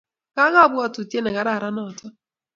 [0.35, 2.13] Ka kabuatutiet ne karan notok